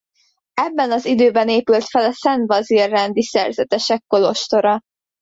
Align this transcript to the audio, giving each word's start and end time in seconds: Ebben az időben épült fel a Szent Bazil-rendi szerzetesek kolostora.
Ebben 0.53 0.91
az 0.91 1.05
időben 1.05 1.49
épült 1.49 1.83
fel 1.83 2.03
a 2.05 2.13
Szent 2.13 2.47
Bazil-rendi 2.47 3.23
szerzetesek 3.23 4.03
kolostora. 4.07 4.79